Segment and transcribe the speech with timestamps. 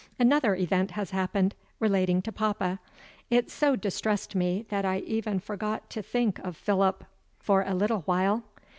[0.17, 2.79] Another event has happened, relating to papa.
[3.29, 7.03] It so distressed me that I even forgot to think of Philip
[7.37, 8.41] for a little while.